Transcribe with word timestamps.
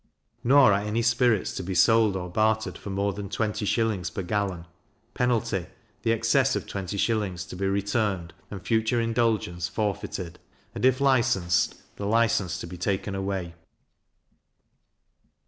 Nor 0.43 0.73
are 0.73 0.79
any 0.81 1.03
spirits 1.03 1.53
to 1.53 1.61
be 1.61 1.75
sold 1.75 2.15
or 2.15 2.27
bartered 2.27 2.75
for 2.75 2.89
more 2.89 3.13
than 3.13 3.29
20s. 3.29 4.11
per 4.11 4.23
gallon; 4.23 4.65
penalty, 5.13 5.67
the 6.01 6.11
excess 6.11 6.55
of 6.55 6.65
20s. 6.65 7.47
to 7.47 7.55
be 7.55 7.67
returned, 7.67 8.33
and 8.49 8.65
future 8.65 8.99
indulgence 8.99 9.67
forfeited; 9.67 10.39
and, 10.73 10.85
if 10.85 11.01
licensed, 11.01 11.75
the 11.97 12.07
license 12.07 12.59
to 12.61 12.65
be 12.65 12.79
taken 12.79 13.13
away. 13.13 13.53